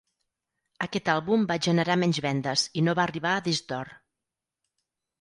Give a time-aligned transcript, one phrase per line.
[0.85, 3.97] Aquest àlbum va generar menys vendes i no va arribar a disc d'or.